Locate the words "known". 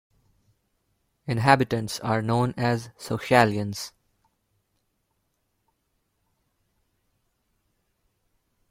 2.23-2.55